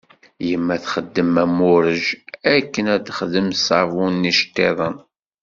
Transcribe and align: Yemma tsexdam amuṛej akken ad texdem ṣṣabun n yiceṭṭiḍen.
Yemma 0.47 0.75
tsexdam 0.81 1.33
amuṛej 1.43 2.03
akken 2.55 2.85
ad 2.95 3.03
texdem 3.05 3.49
ṣṣabun 3.61 4.13
n 4.21 4.27
yiceṭṭiḍen. 4.27 4.95